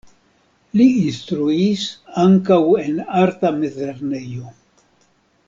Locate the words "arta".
3.25-3.53